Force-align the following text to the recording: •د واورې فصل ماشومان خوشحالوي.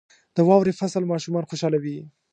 •د 0.35 0.37
واورې 0.47 0.77
فصل 0.79 1.03
ماشومان 1.11 1.43
خوشحالوي. 1.49 1.97